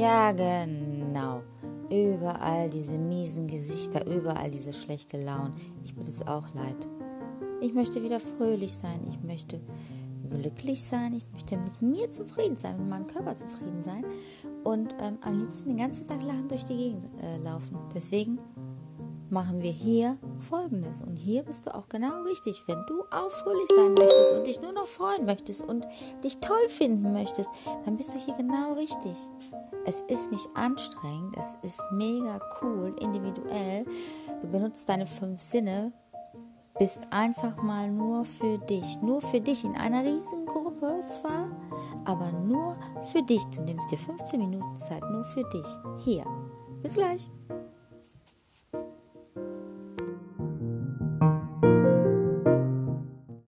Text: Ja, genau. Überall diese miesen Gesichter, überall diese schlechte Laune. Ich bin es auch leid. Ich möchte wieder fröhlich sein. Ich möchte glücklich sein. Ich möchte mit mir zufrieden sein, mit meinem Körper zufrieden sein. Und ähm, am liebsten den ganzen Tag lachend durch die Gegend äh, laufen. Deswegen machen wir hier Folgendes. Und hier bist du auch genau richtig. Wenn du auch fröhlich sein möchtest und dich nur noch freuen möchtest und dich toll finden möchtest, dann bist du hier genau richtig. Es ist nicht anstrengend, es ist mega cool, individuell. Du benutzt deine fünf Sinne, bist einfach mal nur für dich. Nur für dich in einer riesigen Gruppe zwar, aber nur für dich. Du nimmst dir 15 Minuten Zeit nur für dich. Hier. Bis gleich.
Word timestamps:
Ja, 0.00 0.32
genau. 0.32 1.42
Überall 1.90 2.70
diese 2.70 2.96
miesen 2.96 3.46
Gesichter, 3.48 4.06
überall 4.06 4.50
diese 4.50 4.72
schlechte 4.72 5.22
Laune. 5.22 5.52
Ich 5.84 5.94
bin 5.94 6.06
es 6.06 6.26
auch 6.26 6.54
leid. 6.54 6.88
Ich 7.60 7.74
möchte 7.74 8.02
wieder 8.02 8.18
fröhlich 8.18 8.74
sein. 8.74 9.00
Ich 9.10 9.20
möchte 9.22 9.60
glücklich 10.30 10.82
sein. 10.82 11.16
Ich 11.16 11.30
möchte 11.34 11.58
mit 11.58 11.82
mir 11.82 12.10
zufrieden 12.10 12.56
sein, 12.56 12.78
mit 12.78 12.88
meinem 12.88 13.06
Körper 13.08 13.36
zufrieden 13.36 13.82
sein. 13.82 14.06
Und 14.64 14.94
ähm, 15.02 15.18
am 15.20 15.38
liebsten 15.38 15.68
den 15.68 15.78
ganzen 15.78 16.06
Tag 16.06 16.22
lachend 16.22 16.50
durch 16.50 16.64
die 16.64 16.78
Gegend 16.78 17.04
äh, 17.22 17.36
laufen. 17.36 17.76
Deswegen 17.94 18.38
machen 19.30 19.62
wir 19.62 19.70
hier 19.70 20.18
Folgendes. 20.38 21.00
Und 21.00 21.16
hier 21.16 21.42
bist 21.42 21.66
du 21.66 21.74
auch 21.74 21.88
genau 21.88 22.22
richtig. 22.22 22.62
Wenn 22.66 22.84
du 22.86 23.02
auch 23.10 23.30
fröhlich 23.30 23.68
sein 23.74 23.94
möchtest 23.94 24.32
und 24.32 24.46
dich 24.46 24.60
nur 24.60 24.72
noch 24.72 24.86
freuen 24.86 25.26
möchtest 25.26 25.62
und 25.62 25.86
dich 26.24 26.38
toll 26.38 26.68
finden 26.68 27.12
möchtest, 27.12 27.50
dann 27.84 27.96
bist 27.96 28.14
du 28.14 28.18
hier 28.18 28.34
genau 28.34 28.74
richtig. 28.74 29.16
Es 29.86 30.00
ist 30.02 30.30
nicht 30.30 30.48
anstrengend, 30.54 31.36
es 31.38 31.56
ist 31.62 31.80
mega 31.92 32.40
cool, 32.60 32.94
individuell. 33.00 33.86
Du 34.40 34.48
benutzt 34.48 34.88
deine 34.88 35.06
fünf 35.06 35.40
Sinne, 35.40 35.92
bist 36.78 37.06
einfach 37.10 37.62
mal 37.62 37.90
nur 37.90 38.24
für 38.24 38.58
dich. 38.58 39.00
Nur 39.02 39.20
für 39.20 39.40
dich 39.40 39.64
in 39.64 39.76
einer 39.76 40.02
riesigen 40.02 40.46
Gruppe 40.46 41.02
zwar, 41.08 41.50
aber 42.04 42.30
nur 42.32 42.76
für 43.12 43.22
dich. 43.22 43.44
Du 43.54 43.62
nimmst 43.62 43.90
dir 43.90 43.98
15 43.98 44.38
Minuten 44.38 44.76
Zeit 44.76 45.02
nur 45.10 45.24
für 45.24 45.44
dich. 45.50 45.66
Hier. 46.04 46.24
Bis 46.82 46.94
gleich. 46.94 47.30